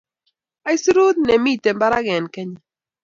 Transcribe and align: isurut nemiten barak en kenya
isurut 0.73 1.15
nemiten 1.27 1.75
barak 1.81 2.05
en 2.17 2.25
kenya 2.33 2.59